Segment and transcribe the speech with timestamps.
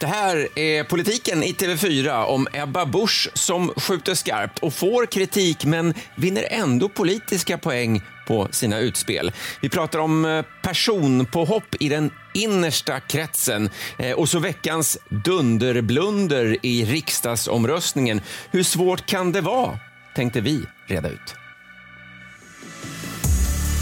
[0.00, 5.64] Det här är politiken i TV4 om Ebba Busch som skjuter skarpt och får kritik
[5.64, 9.32] men vinner ändå politiska poäng på sina utspel.
[9.60, 16.84] Vi pratar om eh, personpåhopp i den innersta kretsen eh, och så veckans dunderblunder i
[16.84, 18.20] riksdagsomröstningen.
[18.50, 19.78] Hur svårt kan det vara?
[20.14, 21.39] tänkte vi reda ut.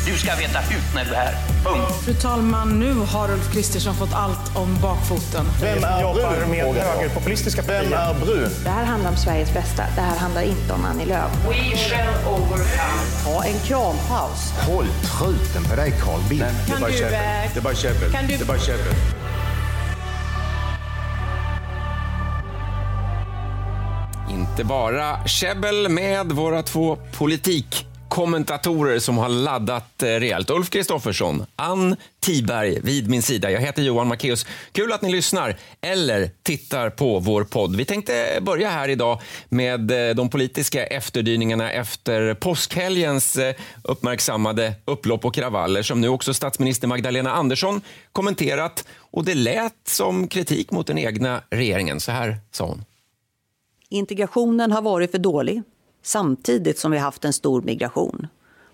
[0.07, 1.35] Du ska veta hut när du är här.
[1.65, 1.93] Punkt.
[2.05, 5.47] Fru talman, nu har Ulf Kristersson fått allt om bakfoten.
[5.61, 6.51] Vem är jobbar brun?
[6.51, 8.51] med högerpopulistiska Vem är brun?
[8.65, 9.83] Det här handlar om Sveriges bästa.
[9.95, 11.31] Det här handlar inte om Annie Lööf.
[11.49, 12.65] We shall overcome.
[13.25, 14.53] Ta en krampaus.
[14.67, 14.87] Håll
[15.19, 16.45] truten på dig Carl Bildt.
[16.69, 17.11] Kan du, eh,
[17.55, 18.13] Det är bara käbbel.
[18.29, 18.95] du- Det är bara käbbel.
[24.31, 26.99] Inte bara käbbel med våra två
[28.09, 30.51] Kommentatorer som har laddat eh, rejält.
[30.51, 33.51] Ulf Kristoffersson, Ann Tiberg vid min sida.
[33.51, 34.47] Jag heter Johan Macéus.
[34.73, 37.77] Kul att ni lyssnar eller tittar på vår podd.
[37.77, 45.25] Vi tänkte börja här idag med eh, de politiska efterdyningarna efter påskhelgens eh, uppmärksammade upplopp
[45.25, 47.81] och kravaller som nu också statsminister Magdalena Andersson
[48.13, 48.85] kommenterat.
[48.99, 52.01] Och det lät som kritik mot den egna regeringen.
[52.01, 52.85] Så här sa hon.
[53.91, 55.63] Integrationen har varit för dålig
[56.09, 58.27] samtidigt som vi haft en stor migration.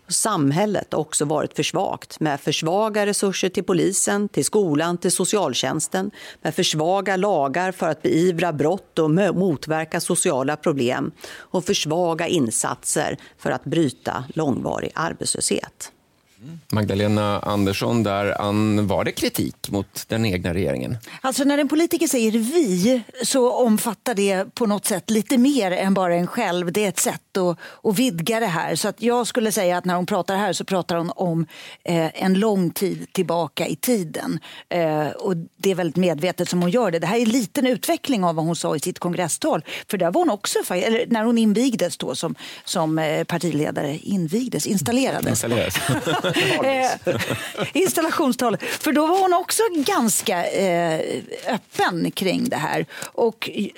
[0.08, 5.12] Samhället har också varit för svagt med för svaga resurser till polisen, till skolan, till
[5.12, 6.10] socialtjänsten
[6.42, 12.27] med för svaga lagar för att beivra brott och motverka sociala problem och för svaga
[12.27, 15.92] insatser för att bryta långvarig arbetslöshet.
[16.72, 20.96] Magdalena Andersson, där var det kritik mot den egna regeringen?
[21.20, 25.94] Alltså när en politiker säger vi så omfattar det på något sätt lite mer än
[25.94, 26.72] bara en själv.
[26.72, 28.76] Det är ett sätt att, att vidga det här.
[28.76, 31.46] Så att jag skulle säga att när hon pratar här så pratar hon om
[31.84, 34.40] eh, en lång tid tillbaka i tiden.
[34.68, 36.98] Eh, och det är väldigt medvetet som hon gör det.
[36.98, 39.64] Det här är en liten utveckling av vad hon sa i sitt kongresstal.
[39.90, 42.34] För där var hon också, eller när hon invigdes då som,
[42.64, 45.28] som eh, partiledare, invigdes, installerades.
[45.28, 45.74] Installeras.
[46.64, 46.90] Eh,
[47.72, 48.62] installationstalet.
[48.62, 51.00] För då var hon också ganska eh,
[51.48, 52.86] öppen kring det här.
[53.12, 53.72] Och i-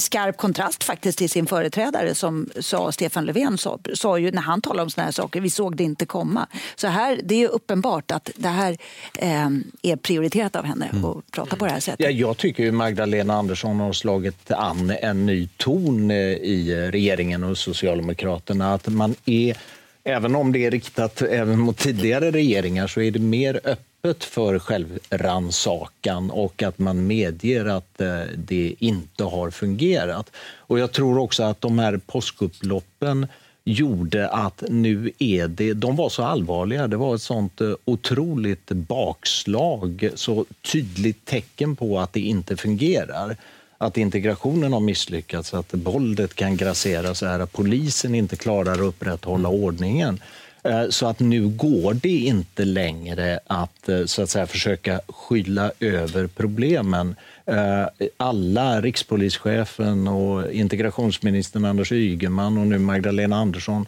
[0.00, 4.60] skarp kontrast faktiskt till sin företrädare som sa, Stefan Löfven sa, sa ju när han
[4.60, 6.46] talade om såna här saker, vi såg det inte komma.
[6.76, 8.76] Så här, det är ju uppenbart att det här
[9.18, 9.48] eh,
[9.82, 12.00] är prioriterat av henne att prata på det här sättet.
[12.06, 17.44] Ja, jag tycker ju Magdalena Andersson har slagit an en ny ton eh, i regeringen
[17.44, 18.74] och Socialdemokraterna.
[18.74, 19.56] Att man är,
[20.04, 24.58] även om det är riktat även mot tidigare regeringar, så är det mer öppet för
[24.58, 30.30] självrannsakan och att man medger att eh, det inte har fungerat.
[30.56, 33.26] Och jag tror också att de här påskupploppen
[33.64, 38.70] gjorde att nu är det, de var så allvarliga, det var ett sånt eh, otroligt
[38.70, 43.36] bakslag, så tydligt tecken på att det inte fungerar.
[43.82, 48.78] Att integrationen har misslyckats, att våldet kan grassera så här, att polisen inte klarar att
[48.78, 50.20] upprätthålla ordningen.
[50.64, 55.72] Eh, så att nu går det inte längre att, eh, så att säga, försöka skylla
[55.80, 57.16] över problemen.
[57.46, 57.86] Eh,
[58.16, 63.86] alla, rikspolischefen och integrationsministern Anders Ygeman och nu Magdalena Andersson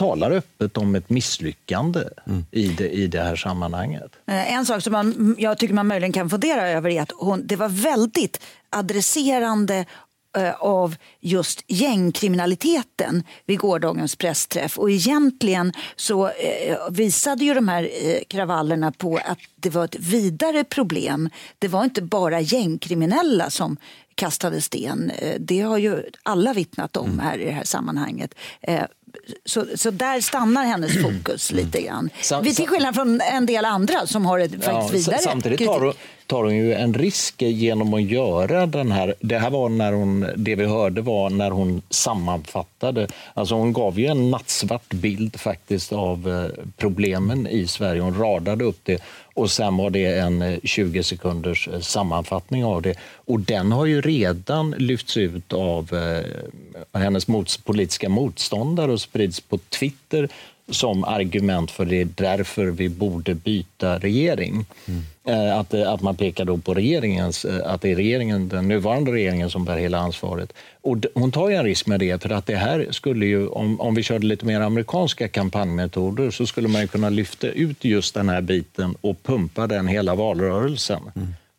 [0.00, 2.00] talar öppet om ett misslyckande
[2.50, 4.12] i, det, i det här sammanhanget.
[4.26, 7.46] Eh, En sak som man, jag tycker man möjligen kan fundera över är att hon,
[7.46, 8.40] det var väldigt
[8.70, 9.84] adresserande
[10.36, 14.78] eh, av just gängkriminaliteten vid gårdagens pressträff.
[14.78, 17.90] Och egentligen så eh, visade ju de här
[18.28, 21.30] kravallerna på att det var ett vidare problem.
[21.58, 23.76] Det var inte bara gängkriminella som
[24.14, 25.12] kastade sten.
[25.38, 28.34] Det har ju alla vittnat om här i det här sammanhanget.
[29.44, 32.10] Så, så där stannar hennes fokus lite grann.
[32.22, 35.24] Sam- Vi till skillnad från en del andra som har ett Ja, faktiskt vidare s-
[35.24, 35.72] Samtidigt kritik.
[35.74, 35.94] tar hon,
[36.30, 39.14] tar hon ju en risk genom att göra den här...
[39.20, 43.08] Det här var när hon, det vi hörde var när hon sammanfattade.
[43.34, 48.00] Alltså hon gav ju en nattsvart bild faktiskt av eh, problemen i Sverige.
[48.00, 49.02] Hon radade upp det
[49.34, 52.94] och sen var det en eh, 20 sekunders eh, sammanfattning av det.
[53.14, 55.90] Och den har ju redan lyfts ut av
[56.92, 57.26] hennes
[57.64, 60.28] politiska motståndare och sprids på Twitter
[60.70, 64.64] som argument för det är därför vi borde byta regering.
[65.26, 68.68] Eh, Att, eh, att man pekar då på regeringens, eh, att det är regeringen, den
[68.68, 70.52] nuvarande regeringen som bär hela ansvaret.
[70.82, 73.80] Och hon tar ju en risk med det, för att det här skulle ju, om,
[73.80, 78.28] om vi körde lite mer amerikanska kampanjmetoder så skulle man kunna lyfta ut just den
[78.28, 81.00] här biten och pumpa den hela valrörelsen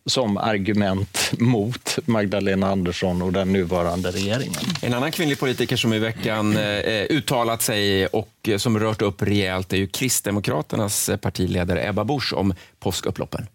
[0.06, 4.62] som argument mot Magdalena Andersson och den nuvarande regeringen.
[4.81, 9.21] En annan kvinnlig politiker som i veckan eh, uttalat sig och eh, som rört upp
[9.21, 13.48] rejält är ju Kristdemokraternas eh, partiledare Ebba Busch om påskupploppen.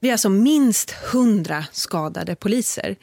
[0.00, 2.96] Vi har alltså minst 100 skadade poliser.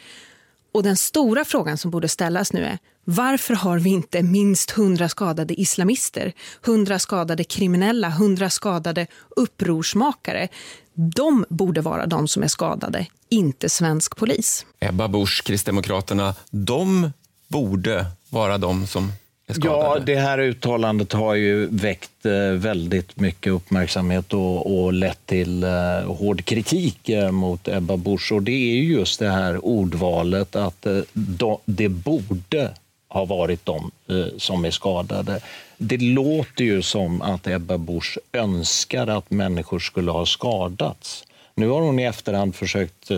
[0.73, 5.09] Och den stora frågan som borde ställas nu är varför har vi inte minst 100
[5.09, 6.33] skadade islamister,
[6.65, 10.47] 100 skadade kriminella, 100 skadade upprorsmakare?
[10.93, 14.65] De borde vara de som är skadade, inte svensk polis.
[14.79, 17.11] Ebba Busch, Kristdemokraterna, de
[17.47, 19.11] borde vara de som.
[19.63, 25.63] Ja, det här uttalandet har ju väckt eh, väldigt mycket uppmärksamhet och, och lett till
[25.63, 25.69] eh,
[26.05, 28.31] hård kritik eh, mot Ebba Busch.
[28.31, 32.71] Och det är ju just det här ordvalet att de, det borde
[33.07, 33.91] ha varit de
[34.37, 35.39] som är skadade.
[35.77, 41.23] Det låter ju som att Ebba Busch önskar att människor skulle ha skadats.
[41.55, 43.11] Nu har hon i efterhand försökt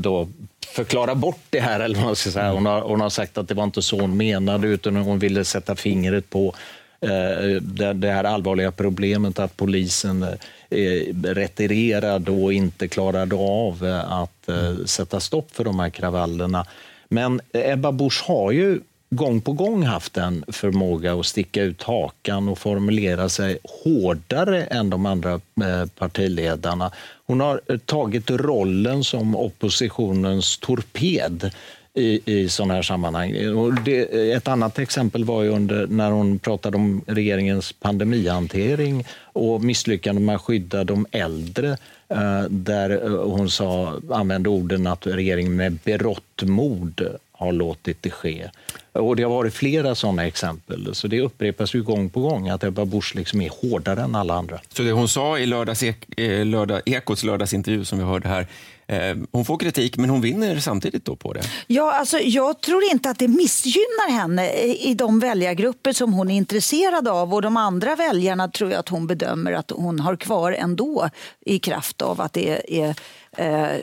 [0.00, 0.28] då
[0.66, 1.80] förklara bort det här.
[1.80, 2.52] Eller vad man ska säga.
[2.52, 5.44] Hon, har, hon har sagt att det var inte så hon menade, utan hon ville
[5.44, 6.54] sätta fingret på
[7.00, 14.12] eh, det, det här allvarliga problemet att polisen eh, retirerade och inte klarade av eh,
[14.12, 16.66] att eh, sätta stopp för de här kravallerna.
[17.08, 18.80] Men Ebba Busch har ju
[19.10, 24.90] gång på gång haft en förmåga att sticka ut hakan och formulera sig hårdare än
[24.90, 26.92] de andra eh, partiledarna.
[27.30, 31.50] Hon har eh, tagit rollen som oppositionens torped
[31.94, 33.48] i, i sådana här sammanhang.
[33.56, 39.06] Och det, eh, ett annat exempel var ju under, när hon pratade om regeringens pandemihantering
[39.22, 41.76] och misslyckandet med att skydda de äldre
[42.08, 48.10] eh, där eh, hon sa, använde orden att regeringen med berått mod har låtit det
[48.10, 48.48] ske.
[48.92, 50.94] Och Det har varit flera sådana exempel.
[50.94, 54.34] Så Det upprepas ju gång på gång att Ebba Busch liksom är hårdare än alla
[54.34, 54.60] andra.
[54.68, 58.46] Så det hon sa i lördags, eh, lördag, Ekots lördagsintervju som vi hörde här,
[58.86, 61.42] eh, hon får kritik men hon vinner samtidigt då på det?
[61.66, 66.34] Ja, alltså, jag tror inte att det missgynnar henne i de väljargrupper som hon är
[66.34, 70.52] intresserad av och de andra väljarna tror jag att hon bedömer att hon har kvar
[70.52, 71.10] ändå
[71.46, 72.94] i kraft av att det är
[73.40, 73.76] Eh,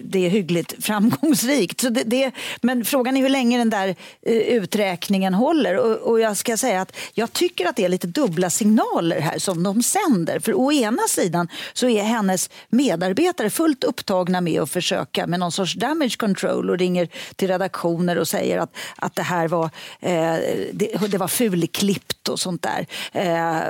[0.00, 1.80] det är hyggligt framgångsrikt.
[1.80, 2.32] Så det, det,
[2.62, 3.88] men frågan är hur länge den där
[4.22, 5.76] eh, uträkningen håller.
[5.76, 9.38] Och, och, jag ska säga att jag tycker att det är lite dubbla signaler här
[9.38, 10.40] som de sänder.
[10.40, 15.52] För å ena sidan så är hennes medarbetare fullt upptagna med att försöka med någon
[15.52, 19.64] sorts damage control och ringer till redaktioner och säger att, att det här var,
[20.00, 20.36] eh,
[20.72, 22.86] det, det var fulklippt och sånt där.
[23.12, 23.60] Eh,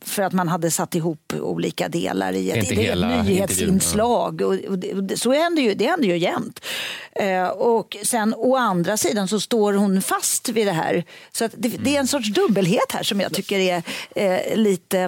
[0.00, 4.78] för att man hade satt ihop olika delar i ett, i ett nyhetsinslag och, och
[4.78, 6.60] det, så händer ju, det händer ju jämt.
[7.12, 11.04] Eh, och sen å andra sidan så står hon fast vid det här.
[11.32, 13.82] Så att det, det är en sorts dubbelhet här som jag tycker är
[14.14, 14.98] eh, lite...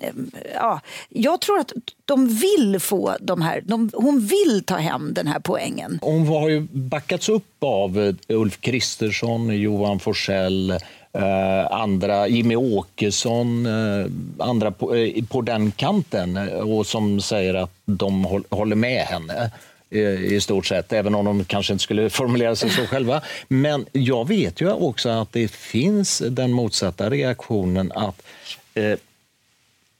[0.00, 0.10] Eh,
[0.54, 1.72] ja, jag tror att
[2.04, 3.60] de vill få de här...
[3.60, 5.98] De, hon vill ta hem den här poängen.
[6.02, 10.78] Hon har ju backats upp av eh, Ulf Kristersson, Johan Forsell
[11.18, 14.06] Uh, andra, Jimmy Åkesson, uh,
[14.38, 19.50] andra på, uh, på, den kanten och som säger att de håll, håller med henne
[20.30, 23.22] i stort sett, även om de kanske inte skulle formulera sig så själva.
[23.48, 28.22] Men jag vet ju också att det finns den motsatta reaktionen att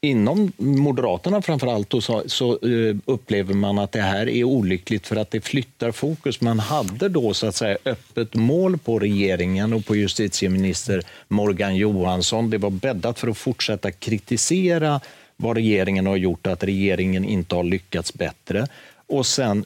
[0.05, 5.17] inom Moderaterna framför allt så, så eh, upplever man att det här är olyckligt för
[5.17, 6.41] att det flyttar fokus.
[6.41, 12.51] Man hade då så att säga öppet mål på regeringen och på justitieminister Morgan Johansson.
[12.51, 15.01] Det var bäddat för att fortsätta kritisera
[15.37, 18.67] vad regeringen har gjort, att regeringen inte har lyckats bättre.
[19.07, 19.65] Och sen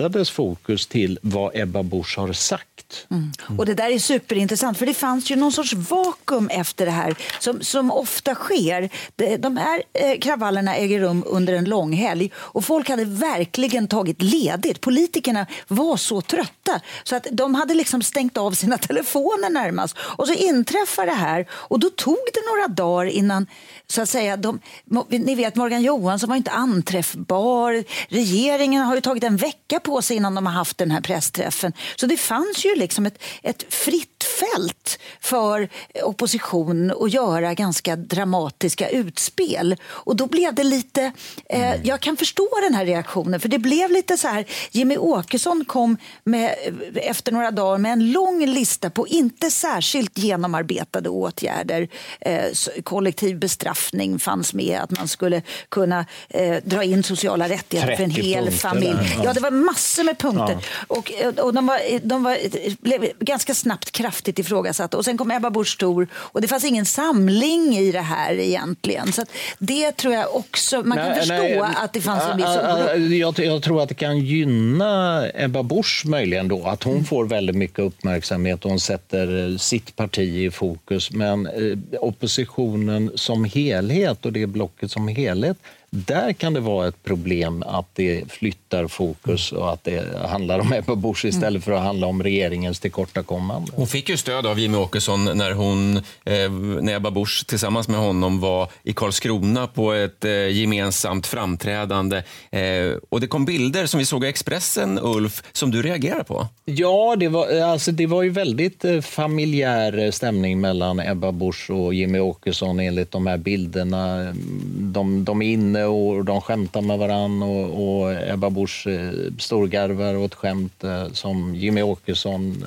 [0.00, 2.80] flyttades fokus till vad Ebba Busch har sagt
[3.10, 3.32] Mm.
[3.58, 7.14] Och Det där är superintressant, för det fanns ju någon sorts vakuum efter det här
[7.38, 8.90] som, som ofta sker.
[9.38, 14.22] De här eh, kravallerna äger rum under en lång helg och folk hade verkligen tagit
[14.22, 14.80] ledigt.
[14.80, 19.96] Politikerna var så trötta så att de hade liksom stängt av sina telefoner närmast.
[19.98, 23.46] Och så inträffar det här och då tog det några dagar innan
[23.86, 24.60] så att säga, de,
[25.08, 27.84] ni vet Morgan Johansson var inte anträffbar.
[28.08, 31.72] Regeringen har ju tagit en vecka på sig innan de har haft den här pressträffen.
[31.96, 35.68] Så det fanns ju liksom ett, ett fritt fält för
[36.02, 39.76] opposition att göra ganska dramatiska utspel.
[39.84, 41.02] Och då blev det lite,
[41.48, 41.80] eh, mm.
[41.84, 45.96] jag kan förstå den här reaktionen, för det blev lite så här, Jimmy Åkesson kom
[46.24, 46.54] med,
[46.94, 51.88] efter några dagar med en lång lista på inte särskilt genomarbetade åtgärder.
[52.20, 52.44] Eh,
[52.84, 58.10] kollektiv bestraffning fanns med, att man skulle kunna eh, dra in sociala rättigheter för en
[58.10, 59.16] hel familj.
[59.16, 59.32] Där, ja.
[59.32, 60.58] det var massor med punkter.
[60.88, 60.96] Ja.
[60.96, 62.38] Och, och de, var, de var,
[62.82, 64.94] blev ganska snabbt kraftigt kraftigt ifrågasatt.
[64.94, 69.12] Och sen kom Ebba Busch Thor och det fanns ingen samling i det här egentligen.
[69.12, 69.22] Så
[69.58, 73.14] det tror jag också, man kan nej, förstå nej, att det fanns en viss oro.
[73.14, 77.04] Jag, jag, tror att det kan gynna Ebba Busch möjligen då, att hon mm.
[77.04, 81.10] får väldigt mycket uppmärksamhet och hon sätter sitt parti i fokus.
[81.10, 85.56] Men eh, oppositionen som helhet och det blocket som helhet
[85.90, 90.72] där kan det vara ett problem att det flyttar fokus och att det handlar om
[90.72, 93.72] Ebba Busch istället för att handla om regeringens tillkortakommande.
[93.76, 98.00] Hon fick ju stöd av Jimmy Åkesson när, hon, eh, när Ebba Busch tillsammans med
[98.00, 102.22] honom var i Karlskrona på ett eh, gemensamt framträdande.
[102.50, 106.46] Eh, och det kom bilder som vi såg i Expressen, Ulf, som du reagerar på.
[106.64, 112.18] Ja, det var, alltså, det var ju väldigt familjär stämning mellan Ebba Busch och Jimmy
[112.18, 114.34] Åkesson enligt de här bilderna.
[114.78, 120.16] De, de är inne och de skämtar med varann och, och Ebba Busch eh, storgarvar
[120.16, 122.66] åt skämt eh, som Jimmy Åkesson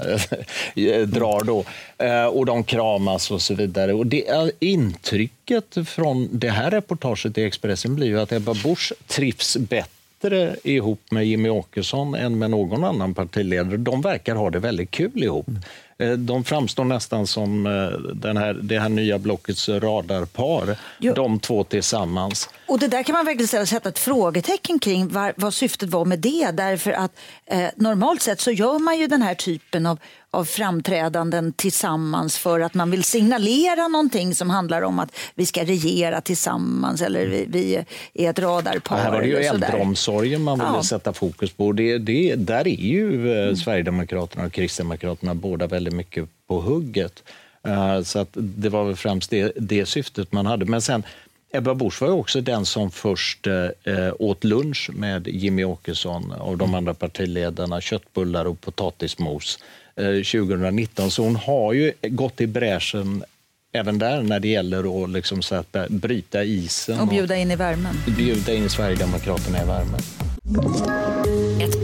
[0.75, 1.65] eh, drar då.
[2.31, 3.93] Och de kramas och så vidare.
[3.93, 8.93] Och det, är intrycket från det här reportaget i Expressen blir ju att Ebba Busch
[9.07, 13.77] trivs bättre ihop med Jimmy Åkesson än med någon annan partiledare.
[13.77, 15.47] De verkar ha det väldigt kul ihop.
[15.99, 21.13] Eh, De framstår nästan som eh, den här, det här nya blockets radarpar, Jo.
[21.13, 22.49] de två tillsammans.
[22.67, 26.05] Och det där kan man verkligen sätta- sätta ett frågetecken kring var, vad syftet var
[26.05, 26.51] med det.
[26.53, 27.11] Därför att
[27.45, 29.99] eh, normalt sett så gör man ju den här typen av,
[30.33, 35.63] av framträdanden tillsammans för att man vill signalera någonting som handlar om att vi ska
[35.63, 37.75] regera tillsammans eller vi, vi
[38.25, 38.97] är ett radarpar.
[38.97, 40.83] här var det ju äldreomsorgen man ville Ja.
[40.83, 41.71] sätta fokus på.
[41.71, 47.23] Det, det, där är ju eh, Sverigedemokraterna och Kristdemokraterna båda väldigt mycket på hugget.
[47.67, 50.65] Eh, så att det var väl främst det, det syftet man hade.
[50.65, 51.03] Men sen,
[51.55, 56.57] Ebba Busch var ju också den som först eh, åt lunch med Jimmy Åkesson och
[56.57, 59.59] de andra partiledarna, köttbullar och potatismos
[59.95, 61.11] eh, 2019.
[61.11, 63.23] Så hon har ju gått i bräschen
[63.73, 67.55] även där när det gäller att liksom så att bryta isen Och bjuda in i
[67.55, 67.95] värmen.
[68.17, 70.01] bjuda in Sverigedemokraterna i värmen.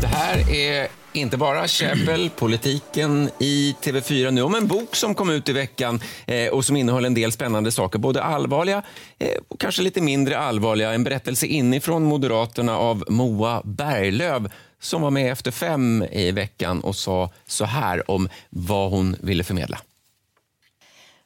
[0.00, 5.30] Det här är inte bara käbbel, politiken i TV4 nu om en bok som kom
[5.30, 8.82] ut i veckan eh, och som innehöll en del spännande saker, både allvarliga
[9.18, 10.92] eh, och kanske lite mindre allvarliga.
[10.92, 14.42] En berättelse inifrån Moderaterna av Moa Berglöf
[14.80, 19.44] som var med efter fem i veckan och sa så här om vad hon ville
[19.44, 19.78] förmedla.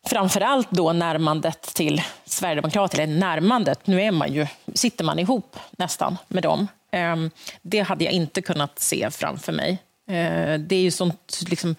[0.06, 6.16] framförallt då närmandet till Sverigedemokraterna, eller närmandet, nu är man ju, sitter man ihop nästan
[6.28, 6.68] med dem.
[6.92, 7.30] Ehm,
[7.62, 9.70] det hade jag inte kunnat se framför mig.
[10.08, 11.76] Eh, det är ju sånt liksom,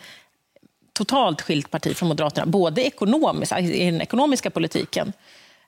[0.93, 5.13] totalt skilt parti från Moderaterna, både ekonomiskt, alltså, i den ekonomiska politiken,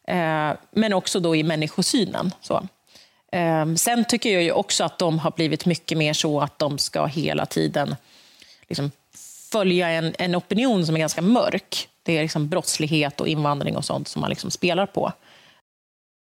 [0.07, 2.31] eh, men också då i människosynen.
[2.41, 2.67] Så.
[3.31, 6.77] Ehm, sen tycker jag ju också att de har blivit mycket mer så att de
[6.77, 7.95] ska hela tiden
[8.67, 8.91] liksom
[9.51, 11.89] följa en, en opinion som är ganska mörk.
[12.03, 15.11] Det är liksom brottslighet och invandring och sånt som man liksom spelar på.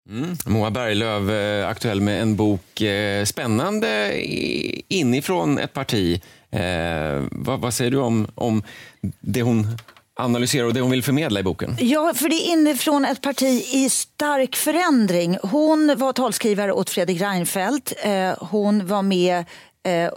[0.09, 0.37] Mm.
[0.47, 2.81] Moa Berglöf, eh, aktuell med en bok.
[2.81, 4.13] Eh, spännande
[4.89, 6.21] inifrån ett parti.
[6.51, 8.63] Eh, vad, vad säger du om, om
[9.21, 9.67] det hon
[10.21, 11.77] analyserar och det hon vill förmedla i boken?
[11.81, 15.39] Ja, för det är inifrån ett parti i stark förändring.
[15.43, 17.93] Hon var talskrivare åt Fredrik Reinfeldt.
[18.03, 19.45] Eh, Hon var med
[19.89, 20.11] eh,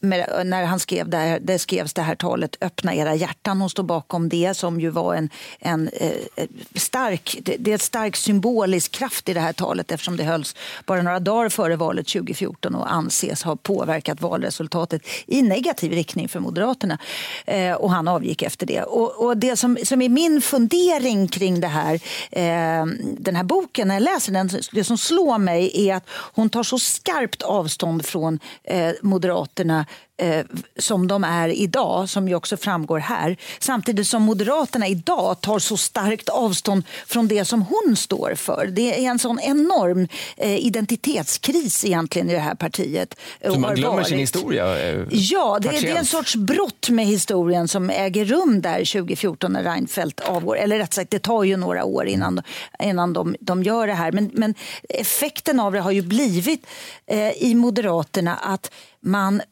[0.00, 3.60] med, när han skrev det, här, det skrevs det här talet Öppna era hjärtan.
[3.60, 7.78] Hon står bakom det som ju var en, en eh, eh stark, det, det är
[7.78, 10.56] stark symbolisk kraft i det här talet eftersom det hölls
[10.86, 16.40] bara några dagar före valet 2014 och anses ha påverkat valresultatet i negativ riktning för
[16.40, 16.98] Moderaterna.
[17.46, 18.82] Eh, och han avgick efter det.
[18.82, 21.94] Och, och det som, som är min fundering kring det här,
[22.30, 22.86] eh,
[23.18, 26.62] den här boken, när jag läser den, det som slår mig är att hon tar
[26.62, 29.84] så skarpt avstånd från eh, Moderaterna
[30.18, 30.44] eh,
[30.78, 33.36] som de är idag, som ju också framgår här.
[33.58, 38.66] Samtidigt som Moderaterna idag tar så starkt avstånd från det som hon står för.
[38.66, 43.14] Det är en sån enorm eh, identitetskris egentligen i det här partiet.
[43.44, 44.08] Så man glömmer varit.
[44.08, 44.88] sin historia?
[44.88, 49.52] eh, Ja, det, det är en sorts brott med historien som äger rum där 2014
[49.52, 50.58] när Reinfeldt avgår.
[50.58, 52.42] Eller rätt sagt, det tar ju några år innan,
[52.82, 54.12] innan de, de gör det här.
[54.12, 54.54] Men, men
[54.88, 56.66] effekten av det har ju blivit
[57.06, 58.70] eh, i Moderaterna att
[59.00, 59.42] man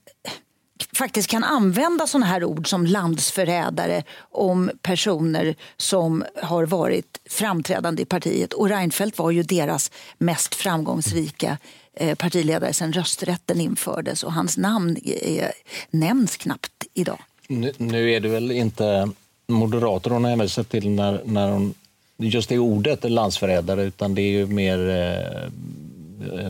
[0.96, 8.04] faktiskt kan använda sådana här ord som landsförrädare om personer som har varit framträdande i
[8.04, 8.52] partiet.
[8.52, 11.58] Och Reinfeldt var ju deras mest framgångsrika
[11.94, 15.52] eh, partiledare sedan rösträtten infördes och hans namn är,
[15.90, 17.18] nämns knappt idag.
[17.48, 19.10] Nu, nu är det väl inte
[19.46, 21.74] moderater hon hänvisar till när, när hon
[22.16, 25.50] just det ordet landsförrädare, utan det är ju mer eh,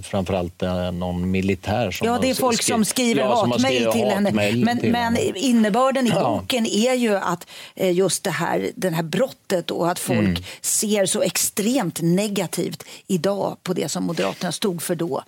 [0.02, 4.04] framförallt eh, någon militär som Ja, det är folk skri- som skriver ja, hatmejl till
[4.04, 4.30] henne.
[4.32, 5.20] Men, till men henne.
[5.38, 6.40] innebörden i Ja.
[6.40, 10.42] boken är ju att eh, just det här, den här brottet och att folk Mm.
[10.60, 15.22] ser så extremt negativt idag på det som Moderaterna stod för då.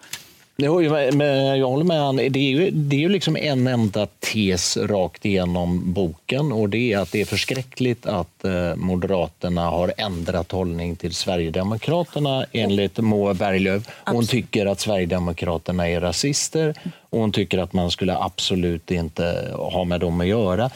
[0.62, 0.80] Jo,
[1.12, 2.00] men jag håller med.
[2.00, 2.16] han.
[2.16, 6.92] Det är, ju, det är ju liksom en enda tes rakt igenom boken och det
[6.92, 13.34] är att det är förskräckligt att eh, Moderaterna har ändrat hållning till Sverigedemokraterna enligt Moa
[13.34, 13.82] Berglöf.
[14.06, 16.74] Hon tycker att Sverigedemokraterna är rasister
[17.10, 20.70] och hon tycker att man skulle absolut inte ha med dem att göra.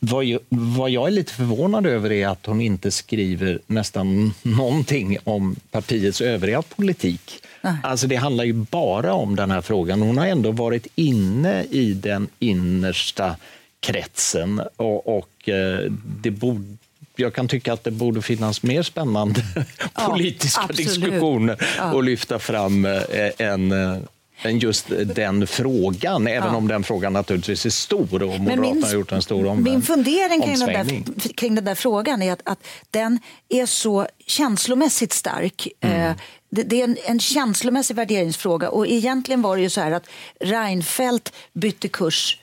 [0.00, 5.16] Vad jag, vad jag är lite förvånad över är att hon inte skriver nästan någonting
[5.24, 7.42] om partiets övriga politik.
[7.82, 10.02] Alltså det handlar ju bara om den här frågan.
[10.02, 13.36] Hon har ändå varit inne i den innersta
[13.80, 15.92] kretsen och, och eh,
[16.22, 16.76] det borde
[17.16, 19.42] jag kan tycka att det borde finnas mer spännande
[20.08, 20.76] politiska absolut.
[20.86, 21.98] diskussioner Ja.
[21.98, 23.00] att lyfta fram eh,
[23.38, 23.98] än, eh,
[24.42, 26.56] än just den frågan, även Ja.
[26.56, 29.82] om den frågan naturligtvis är stor och Moderaterna min- har gjort en stor om, Min
[29.82, 33.18] fundering kring den, där, kring den där frågan är att, att den
[33.48, 35.68] är så känslomässigt stark.
[35.80, 36.00] Mm.
[36.10, 36.16] Eh,
[36.50, 40.06] Det, det är en, en känslomässig värderingsfråga och egentligen var det ju så här att
[40.40, 42.38] Reinfeldt bytte kurs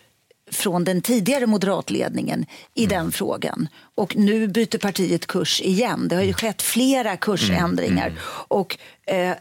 [0.51, 2.97] från den tidigare moderatledningen i Mm.
[2.97, 3.67] den frågan.
[3.95, 6.07] Och nu byter partiet kurs igen.
[6.07, 8.07] Det har ju skett flera kursändringar.
[8.07, 8.19] Mm.
[8.47, 9.31] Och eh,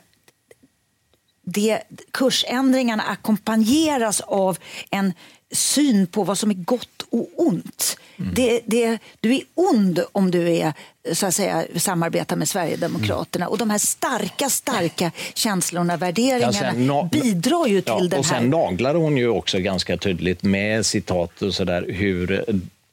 [1.44, 4.58] det, kursändringarna ackompanjeras av
[4.90, 5.12] en
[5.52, 7.96] syn på vad som är gott och ont.
[8.16, 10.72] Det, det, du är ond om du är,
[11.12, 13.48] så att säga, samarbetar med Sverigedemokraterna.
[13.48, 18.26] Och de här starka, starka känslorna, värderingarna Ja, sen bidrar ju till ja, den och
[18.26, 18.40] här...
[18.40, 22.44] sen naglar hon ju också ganska tydligt med citat och sådär hur,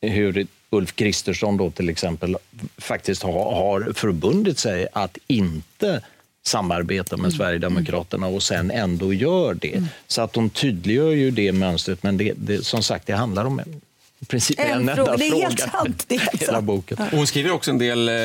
[0.01, 2.38] hur Ulf Kristersson då till exempel
[2.77, 6.01] faktiskt har, har förbundit sig att inte
[6.45, 7.24] samarbeta Mm.
[7.24, 9.83] med Sverigedemokraterna och sen ändå gör det.
[10.07, 13.62] Så att hon tydliggör ju det mönstret, men det, det, som sagt, det handlar om
[14.27, 15.18] princip en, En enda fråga.
[15.18, 16.65] Det är helt sant, det är helt Hela sant.
[16.65, 16.98] boken.
[17.11, 18.15] Och Hon skriver också en del, eh,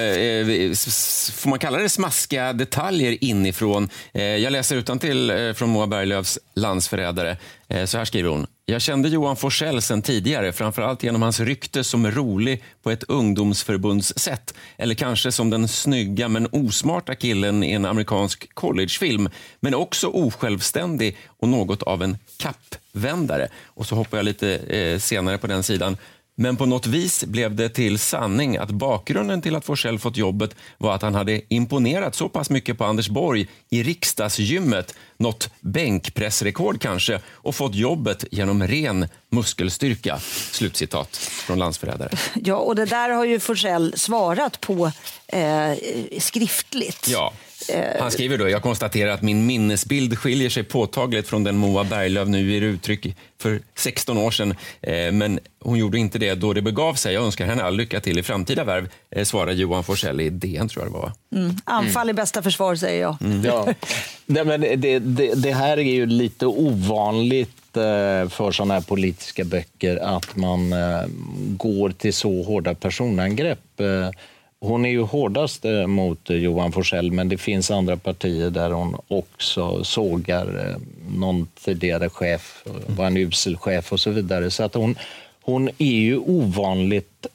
[0.70, 3.88] s- får man kalla det smaskiga detaljer inifrån.
[4.14, 7.36] Eh, jag läser utantill eh, från Moa Berglöfs Landsförrädare.
[7.68, 8.46] Eh, så här skriver hon.
[8.68, 14.54] Jag kände Johan Forsell sen tidigare, framförallt genom hans rykte som rolig på ett ungdomsförbundssätt.
[14.76, 19.28] Eller kanske som den snygga men osmarta killen i en amerikansk collegefilm.
[19.60, 23.48] Men också osjälvständig och något av en kappvändare.
[23.64, 25.96] Och så hoppar jag lite eh, senare på den sidan.
[26.38, 30.56] Men på något vis blev det till sanning att bakgrunden till att Forsell fått jobbet
[30.78, 36.80] var att han hade imponerat så pass mycket på Anders Borg i riksdagsgymmet, något bänkpressrekord
[36.80, 40.18] kanske, och fått jobbet genom ren muskelstyrka.
[40.50, 42.10] Slutcitat från Landsförrädare.
[42.34, 44.92] Ja, och det där har ju Forsell svarat på
[45.26, 45.72] eh,
[46.18, 47.08] skriftligt.
[47.08, 47.32] Ja.
[47.70, 51.84] Eh, Han skriver då, jag konstaterar att min minnesbild skiljer sig påtagligt från den Moa
[51.84, 54.54] Berglöf nu ger uttryck för 16 år sedan.
[54.80, 57.14] Eh, Men hon gjorde inte det då det begav sig.
[57.14, 60.68] Jag önskar henne all lycka till i framtida värv, eh, svarar Johan Forsell i DN
[60.68, 61.02] tror jag det var.
[61.06, 61.12] va?
[61.34, 61.56] Mm.
[61.64, 63.16] Anfall är bästa försvar, säger jag.
[63.44, 63.66] Ja.
[64.26, 67.50] Nej, men det, det, det här är ju lite ovanligt
[68.30, 70.74] för sådana här politiska böcker att man
[71.56, 73.58] går till så hårda personangrepp.
[74.60, 78.70] Hon är ju hårdast eh, mot eh, Johan Forsell men det finns andra partier där
[78.70, 80.76] hon också sågar eh,
[81.18, 84.50] någon tidigare chef, var en usel chef och så vidare.
[84.50, 84.96] Så att hon,
[85.42, 87.26] hon är ju ovanligt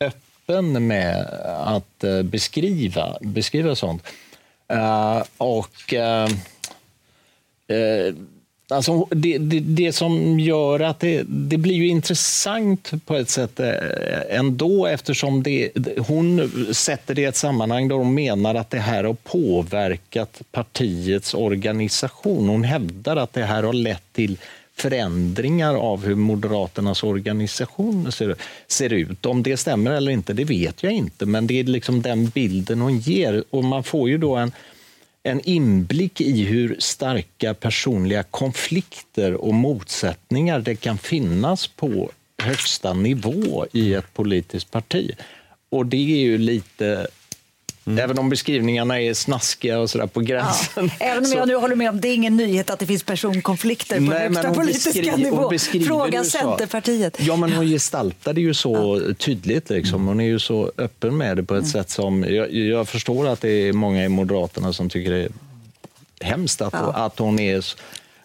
[0.00, 1.26] öppen med
[1.64, 4.02] att beskriva, beskriva sånt.
[5.36, 6.28] Och uh,
[7.76, 8.14] uh,
[8.72, 13.60] alltså, det, det, det som gör att det, det blir ju intressant på ett sätt
[13.60, 13.72] eh,
[14.28, 19.04] ändå eftersom det, hon sätter det i ett sammanhang där hon menar att det här
[19.04, 22.48] har påverkat partiets organisation.
[22.48, 24.38] Hon hävdar att det här har lett till
[24.80, 29.26] förändringar av hur Moderaternas organisation ser, ser ut.
[29.26, 32.80] Om det stämmer eller inte, det vet jag inte, men det är liksom den bilden
[32.80, 33.44] hon ger.
[33.50, 34.52] Och man får ju då en,
[35.22, 42.10] en inblick i hur starka personliga konflikter och motsättningar det kan finnas på
[42.42, 45.10] högsta nivå i ett politiskt parti.
[45.70, 47.06] Och det är ju lite...
[47.98, 50.90] Även om beskrivningarna är snaskiga och sådär på gränsen.
[50.98, 53.96] Även om jag nu håller med om det är ingen nyhet att det finns personkonflikter
[53.96, 55.52] på Nej, högsta politiska nivå.
[55.86, 56.24] Fråga.
[56.24, 57.16] Centerpartiet.
[57.20, 59.70] Ja, men hon gestaltar det ju så tydligt.
[59.70, 60.06] Liksom.
[60.06, 62.24] Hon är ju så öppen med det på ett sätt som...
[62.28, 65.30] Jag, jag förstår att det är många i Moderaterna som tycker det är
[66.20, 67.64] hemskt att, att hon är...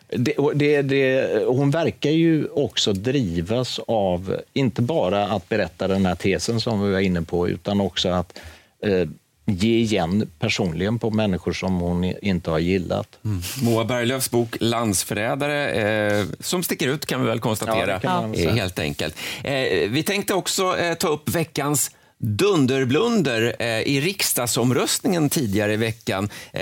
[0.09, 6.15] Det, det, det, hon verkar ju också drivas av, inte bara att berätta den här
[6.15, 8.39] tesen som vi var inne på, utan också att
[8.81, 9.07] eh,
[9.45, 13.07] ge igen personligen på människor som hon inte har gillat.
[13.25, 13.41] Mm.
[13.61, 18.79] Moa Berglöfs bok Landsförrädare, eh, som sticker ut kan vi väl konstatera, Ja, eh, helt
[18.79, 19.15] enkelt.
[19.43, 26.29] Eh, vi tänkte också eh, ta upp veckans dunderblunder eh, i riksdagsomröstningen tidigare i veckan.
[26.53, 26.61] Eh,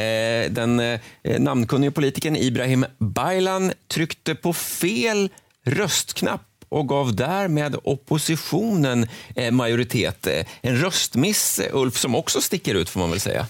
[0.50, 1.00] den
[1.40, 5.30] namnkunnige politikern Ibrahim Baylan tryckte på fel
[5.66, 6.42] röstknapp
[6.74, 10.28] och gav därmed oppositionen eh, majoritet.
[10.28, 13.48] Eh, en röstmiss, eh, Ulf, som också sticker ut får man väl säga.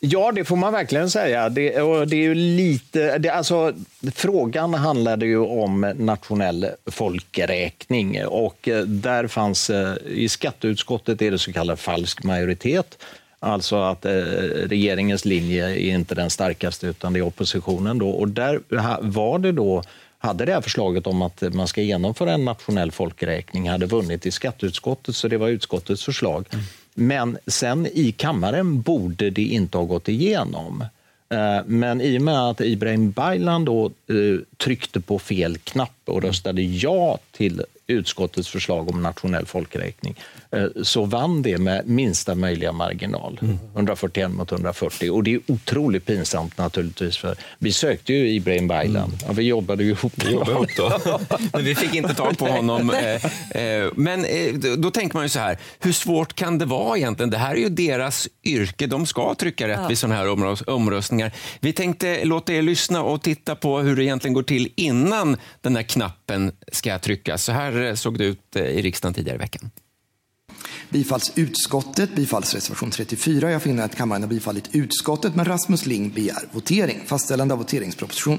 [0.00, 1.48] Ja, det får man verkligen säga.
[1.48, 3.72] Det, och det är ju lite, det, alltså,
[4.14, 9.70] frågan handlade ju om nationell folkräkning och där fanns,
[10.06, 12.98] i skatteutskottet är det så kallad falsk majoritet.
[13.42, 17.98] Alltså att eh, regeringens linje är inte den starkaste utan det är oppositionen.
[17.98, 18.10] Då.
[18.10, 18.60] Och där
[19.00, 19.82] var det då
[20.22, 24.30] hade det här förslaget om att man ska genomföra en nationell folkräkning hade vunnit i
[24.30, 26.46] skatteutskottet, så det var utskottets förslag.
[26.94, 30.84] Men sen i kammaren borde det inte ha gått igenom.
[31.28, 36.22] Eh, Men i och med att Ibrahim Baylan då eh, tryckte på fel knapp och
[36.22, 40.14] röstade ja till utskottets förslag om nationell folkräkning
[40.82, 43.38] så vann det med minsta möjliga marginal.
[43.74, 45.10] 141 mot 140.
[45.10, 49.12] Och det är otroligt pinsamt naturligtvis för vi sökte ju Ibrahim Baylan.
[49.26, 50.12] Ja, vi jobbade ju ihop.
[50.30, 50.98] jobba ihop då.
[51.52, 52.90] Men vi fick inte tag på honom.
[52.90, 56.96] Eh, eh, Men eh, då- tänker man ju så här, hur svårt kan det vara
[56.98, 57.30] egentligen?
[57.30, 59.88] Det här är ju deras yrke, de ska trycka rätt Ja.
[59.88, 61.32] vid sådana här omrös- omröstningar.
[61.60, 65.76] Vi tänkte låta er lyssna och titta på hur det egentligen går till innan den
[65.76, 67.44] här knappen ska tryckas.
[67.44, 69.70] Så här eh, såg det ut eh, i riksdagen tidigare i veckan.
[70.88, 73.50] Bifalls utskottet, bifalls reservation 34.
[73.50, 77.00] Jag finner att kammaren har bifallit utskottet, men Rasmus Ling begär votering.
[77.06, 78.38] Fastställande av voteringsproposition.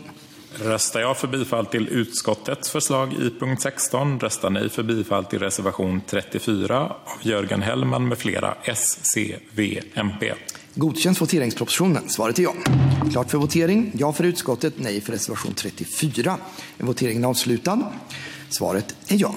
[0.56, 5.39] Röstar ja för bifall till utskottets förslag i punkt 16, röstar nej för bifall till
[5.39, 10.34] reservation 34 av Jörgen Hellman med flera S, C, V, MP.
[10.75, 12.10] Godkänns voteringspropositionen?
[12.10, 12.54] Svaret är ja.
[13.12, 13.91] Klart för votering.
[13.97, 16.38] Ja för utskottet, nej för reservation 34.
[16.77, 17.91] Är voteringen avslutad?
[18.49, 19.36] Svaret är ja.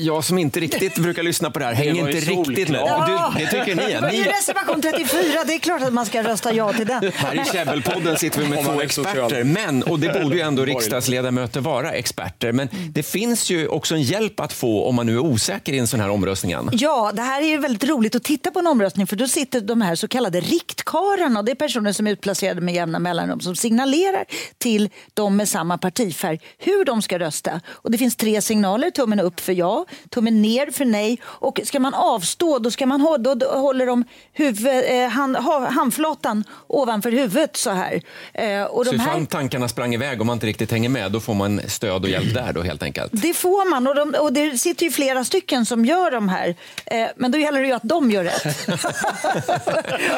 [0.00, 2.80] Jag som inte riktigt brukar lyssna på det här hänger inte riktigt med.
[3.06, 4.16] Du, det tycker ni?
[4.16, 7.12] Ju ni reservation 34, det är klart att man ska rösta ja till den.
[7.14, 11.60] Här i Käbbelpodden sitter vi med två experter, men, och det borde ju ändå riksdagsledamöter
[11.60, 15.18] vara experter, men det finns ju också en hjälp att få om man nu är
[15.18, 16.56] osäker i en sån här omröstning.
[16.72, 19.60] Ja, det här är ju väldigt roligt att titta på en omröstning för då sitter
[19.60, 23.56] de här så kallade riktkarlarna det är personer som är utplacerade med jämna mellanrum som
[23.56, 24.24] signalerar
[24.58, 27.60] till de med samma partifärg hur de ska rösta.
[27.68, 31.80] Och det finns tre signaler, tummen upp för ja, tummen ner för nej och ska
[31.80, 36.44] man avstå då, ska man ha, då, då håller de huvud, eh, hand, ha, handflatan
[36.66, 38.02] ovanför huvudet så här.
[38.34, 41.12] Eh, och Så de här ifall tankarna sprang iväg och man inte riktigt hänger med,
[41.12, 43.12] då får man stöd och hjälp där då helt enkelt.
[43.14, 46.54] Det får man och, de, och det sitter ju flera stycken som gör de här.
[46.86, 48.44] Eh, men då gäller det ju att de gör rätt.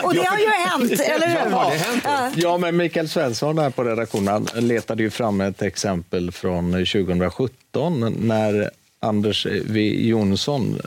[0.03, 1.51] och det har ju hänt, eller hur?
[1.51, 2.31] Ja.
[2.35, 8.71] Ja, men Mikael Svensson här på redaktionen letade ju fram ett exempel från 2017 när
[9.03, 10.79] Anders W Jonsson,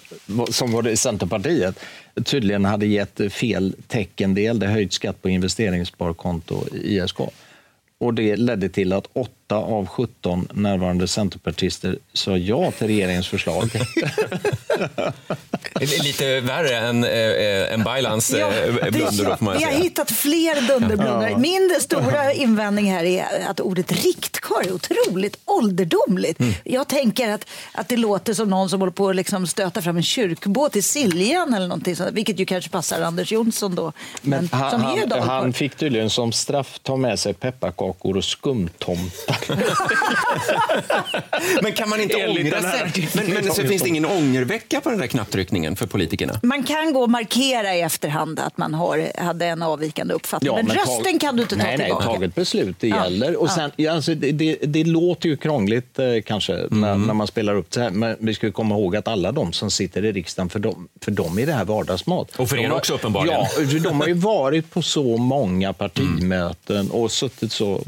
[0.49, 1.79] som var det i Centerpartiet,
[2.23, 7.19] tydligen hade gett fel teckendel, det höjt skatt på investeringssparkonto i ISK.
[7.97, 9.07] Och det ledde till att
[9.47, 13.69] åtta av 17 närvarande centerpartister sa ja till regeringens förslag.
[15.73, 20.67] Det är Lite värre än, äh, än Baylans Ja, det- blunder vi har hittat fler
[20.67, 21.29] dunderblundrar.
[21.29, 21.37] Ja.
[21.37, 26.39] Min stora invändning här är att ordet riktkar är otroligt ålderdomligt.
[26.39, 26.53] Mm.
[26.63, 29.97] Jag tänker att, att det låter som någon som håller på att liksom stöta fram
[29.97, 33.91] en kyrkbåt i Siljan eller någonting sånt, vilket ju kanske passar Anders Jonsson då.
[34.21, 35.27] Men, han, som är ju han, dalkarl.
[35.29, 39.34] han fick tydligen som straff ta med sig pepparkakor och skumtomtar.
[41.61, 43.09] Men kan man inte Enligt ångra sig?
[43.15, 46.39] Men, men så finns det ingen ångervecka på den där knapptryckningen för politikerna?
[46.43, 50.55] Man kan gå och markera i efterhand att man har, hade en avvikande uppfattning.
[50.55, 52.05] men, tag- rösten kan du inte ta nej, nej, tillbaka.
[52.05, 53.35] taget beslut, det Ja, gäller.
[53.35, 53.51] Och ja.
[53.55, 57.07] sen, ja, alltså, det, det, det låter ju krångligt eh, kanske när, Mm.
[57.07, 57.89] när man spelar upp det här.
[57.89, 60.87] Men vi ska ju komma ihåg att alla de som sitter i riksdagen, för dem,
[61.01, 62.35] för dem är det här vardagsmat.
[62.35, 63.39] Och för de er har- också uppenbarligen.
[63.69, 67.81] Ja, de har ju varit på så många partimöten och suttit så,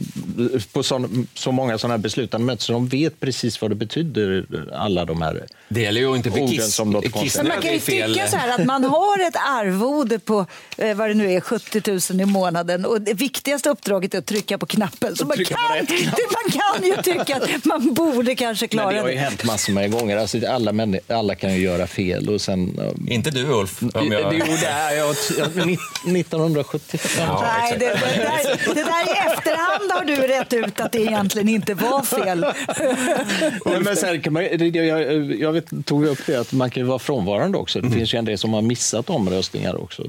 [0.74, 4.46] på så, så många sådana här beslutande möten så de vet precis vad det betyder,
[4.74, 7.44] alla de här Det gäller ju inte orden kiss- som låter konstiga.
[7.44, 8.14] Man kan ju är fel.
[8.14, 10.46] tycka så här att man har ett arvode på
[10.78, 14.26] eh, vad det nu är, 70 000 i månaden och det viktigaste uppdraget är att
[14.26, 15.16] trycka på knappen.
[15.16, 19.08] Så man kan, det, man kan ju tycka att man borde kanske klara det har
[19.08, 19.20] ju det.
[19.22, 20.18] hänt massor med gånger.
[20.18, 22.30] Alltså, alla, män, alla kan ju göra fel.
[22.30, 23.82] Och sen, eh, Inte du Ulf.
[23.82, 24.32] Om det, jag...
[24.32, 25.48] det, jo, det är jag, jag,
[26.18, 27.26] 1975.
[27.28, 31.00] Ja, Nej, det, det, där, det där i efterhand har du rätt ut att det
[31.00, 32.46] egentligen egentligen inte var fel.
[33.66, 36.84] Nej, men sen kan man, jag, jag, jag vet, tog upp det att man kan
[36.84, 37.82] ju vara frånvarande också.
[37.82, 40.04] Det finns ju en del som har missat omröstningar också.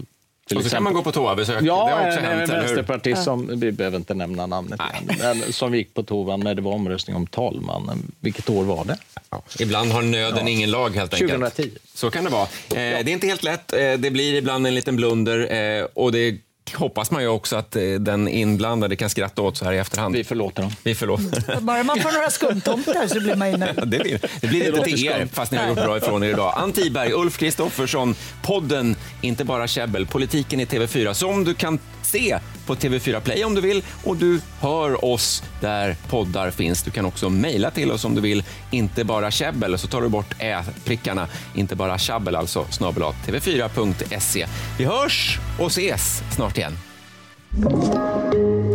[0.48, 1.62] Till Och så kan man gå på toabesök.
[1.62, 4.81] Ja, det har också en, hänt, en vänsterpartist som, vi behöver inte nämna namnet,
[5.20, 8.12] igen, som gick på toan när det var omröstning om talmannen.
[8.20, 8.96] Vilket år var det?
[9.31, 10.48] Ja, ibland har nöden Ja.
[10.48, 11.33] ingen lag helt enkelt.
[11.33, 11.70] 2010.
[11.94, 12.42] Så kan det vara.
[12.42, 13.72] Eh, Det är inte helt lätt.
[13.72, 16.37] Eh, det blir ibland en liten blunder eh, och det
[16.74, 20.14] hoppas man ju också att eh, den inblandade kan skratta åt så här i efterhand.
[20.16, 20.72] Vi förlåter dem.
[20.83, 21.61] Vi förlåter.
[21.61, 23.76] Bara man får några skumtomtar så blir man ju nöjd.
[23.76, 24.48] Det blir det.
[24.48, 25.28] blir Det inte till er, skumt.
[25.33, 26.54] fast ni har gjort bra ifrån er idag.
[26.57, 32.38] Ann Tiberg, Ulf Kristoffersson, podden Inte bara käbbel, politiken i TV4, som du kan se
[32.68, 36.83] på TV4 Play om du vill och du hör oss där poddar finns.
[36.83, 40.09] Du kan också mejla till oss om du vill, inte bara käbbel, så tar du
[40.09, 44.46] bort ä-prickarna, inte bara käbbel alltså, snabel tv4.se.
[44.78, 46.78] Vi hörs och ses snart igen.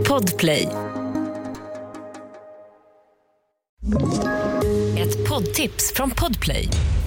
[0.08, 0.68] Podplay.
[4.98, 6.70] Ett poddtips från Podplay.